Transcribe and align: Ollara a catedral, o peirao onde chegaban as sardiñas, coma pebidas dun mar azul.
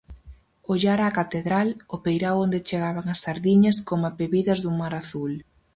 Ollara 0.75 1.05
a 1.07 1.13
catedral, 1.19 1.67
o 1.95 1.97
peirao 2.03 2.37
onde 2.45 2.63
chegaban 2.69 3.05
as 3.13 3.19
sardiñas, 3.25 3.77
coma 3.87 4.15
pebidas 4.19 4.59
dun 4.61 4.75
mar 4.81 4.93
azul. 5.01 5.31